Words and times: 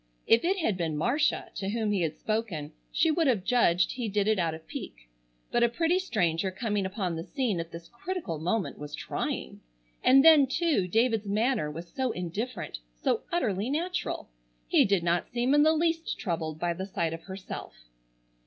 If 0.25 0.43
it 0.43 0.57
had 0.57 0.77
been 0.77 0.97
Marcia 0.97 1.51
to 1.53 1.69
whom 1.69 1.91
he 1.91 2.01
had 2.01 2.17
spoken 2.17 2.71
she 2.91 3.11
would 3.11 3.27
have 3.27 3.43
judged 3.43 3.91
he 3.91 4.09
did 4.09 4.27
it 4.27 4.39
out 4.39 4.55
of 4.55 4.65
pique, 4.65 5.07
but 5.51 5.61
a 5.61 5.69
pretty 5.69 5.99
stranger 5.99 6.49
coming 6.49 6.87
upon 6.87 7.15
the 7.15 7.23
scene 7.23 7.59
at 7.59 7.71
this 7.71 7.87
critical 7.87 8.39
moment 8.39 8.79
was 8.79 8.95
trying. 8.95 9.61
And 10.03 10.25
then, 10.25 10.47
too, 10.47 10.87
David's 10.87 11.27
manner 11.29 11.69
was 11.69 11.87
so 11.87 12.09
indifferent, 12.13 12.79
so 12.95 13.21
utterly 13.31 13.69
natural. 13.69 14.27
He 14.67 14.85
did 14.85 15.03
not 15.03 15.29
seem 15.29 15.53
in 15.53 15.61
the 15.61 15.71
least 15.73 16.17
troubled 16.17 16.57
by 16.57 16.73
the 16.73 16.87
sight 16.87 17.13
of 17.13 17.21
herself. 17.25 17.75